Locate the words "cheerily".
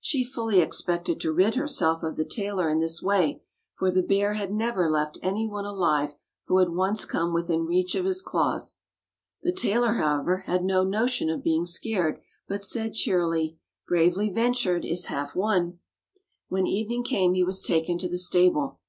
12.94-13.56